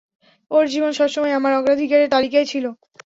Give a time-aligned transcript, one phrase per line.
[0.51, 2.65] ওর জীবন সবসময়ই আমার অগ্রাধিকারের তালিকায় ছিল!